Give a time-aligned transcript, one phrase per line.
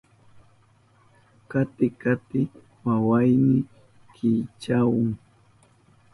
[1.49, 2.41] Kati kati
[2.85, 3.57] wawayni
[4.13, 5.09] kichahun.